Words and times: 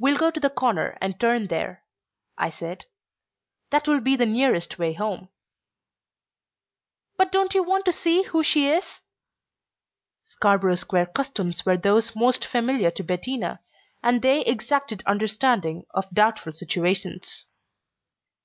"We'll 0.00 0.16
go 0.18 0.32
to 0.32 0.40
the 0.40 0.50
corner 0.50 0.98
and 1.00 1.20
turn 1.20 1.46
there," 1.46 1.84
I 2.36 2.50
said. 2.50 2.86
"That 3.70 3.86
will 3.86 4.00
be 4.00 4.16
the 4.16 4.26
nearest 4.26 4.80
way 4.80 4.94
home." 4.94 5.28
"But 7.16 7.30
don't 7.30 7.54
you 7.54 7.62
want 7.62 7.84
to 7.84 7.92
see 7.92 8.24
who 8.24 8.42
she 8.42 8.66
is?" 8.68 8.98
Scarborough 10.24 10.74
Square 10.74 11.12
customs 11.14 11.64
were 11.64 11.76
those 11.76 12.16
most 12.16 12.44
familiar 12.44 12.90
to 12.90 13.04
Bettina, 13.04 13.60
and 14.02 14.22
they 14.22 14.40
exacted 14.40 15.04
understanding 15.06 15.84
of 15.94 16.10
doubtful 16.10 16.52
situations. 16.52 17.46